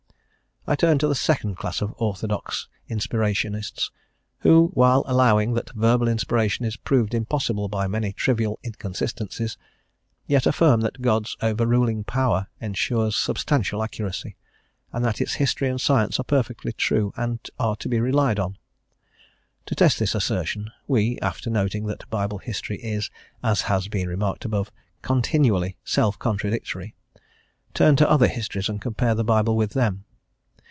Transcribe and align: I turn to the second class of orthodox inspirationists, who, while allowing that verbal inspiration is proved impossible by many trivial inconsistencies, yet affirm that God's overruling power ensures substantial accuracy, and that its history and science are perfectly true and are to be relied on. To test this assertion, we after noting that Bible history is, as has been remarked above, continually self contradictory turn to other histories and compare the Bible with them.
I 0.67 0.75
turn 0.75 0.99
to 0.99 1.07
the 1.07 1.15
second 1.15 1.57
class 1.57 1.81
of 1.81 1.95
orthodox 1.97 2.67
inspirationists, 2.87 3.89
who, 4.41 4.67
while 4.75 5.03
allowing 5.07 5.55
that 5.55 5.71
verbal 5.71 6.07
inspiration 6.07 6.65
is 6.65 6.77
proved 6.77 7.15
impossible 7.15 7.67
by 7.67 7.87
many 7.87 8.13
trivial 8.13 8.59
inconsistencies, 8.63 9.57
yet 10.27 10.45
affirm 10.45 10.81
that 10.81 11.01
God's 11.01 11.35
overruling 11.41 12.03
power 12.03 12.45
ensures 12.61 13.15
substantial 13.15 13.81
accuracy, 13.81 14.35
and 14.93 15.03
that 15.03 15.19
its 15.19 15.33
history 15.33 15.67
and 15.67 15.81
science 15.81 16.19
are 16.19 16.23
perfectly 16.23 16.73
true 16.73 17.11
and 17.17 17.39
are 17.59 17.75
to 17.77 17.89
be 17.89 17.99
relied 17.99 18.37
on. 18.37 18.59
To 19.65 19.73
test 19.73 19.97
this 19.97 20.13
assertion, 20.13 20.69
we 20.87 21.17
after 21.21 21.49
noting 21.49 21.87
that 21.87 22.07
Bible 22.11 22.37
history 22.37 22.77
is, 22.83 23.09
as 23.43 23.61
has 23.61 23.87
been 23.87 24.07
remarked 24.07 24.45
above, 24.45 24.71
continually 25.01 25.77
self 25.83 26.19
contradictory 26.19 26.93
turn 27.73 27.95
to 27.95 28.07
other 28.09 28.27
histories 28.27 28.69
and 28.69 28.79
compare 28.79 29.15
the 29.15 29.23
Bible 29.23 29.57
with 29.57 29.71
them. 29.71 30.05